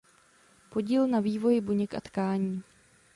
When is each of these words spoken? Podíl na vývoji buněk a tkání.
Podíl 0.69 1.07
na 1.07 1.19
vývoji 1.19 1.61
buněk 1.61 1.93
a 1.93 2.01
tkání. 2.01 2.63